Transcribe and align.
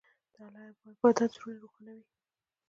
د 0.33 0.37
الله 0.43 0.63
عبادت 0.89 1.29
زړونه 1.35 1.59
روښانوي. 1.61 2.05